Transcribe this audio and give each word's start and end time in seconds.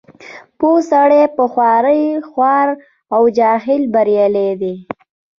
پوه 0.59 0.79
سړی 0.91 1.21
په 1.37 1.43
خوارۍ 1.51 2.03
خوار 2.29 2.67
او 3.15 3.21
جاهل 3.37 3.81
بریالی 3.93 4.49
دی. 4.61 4.75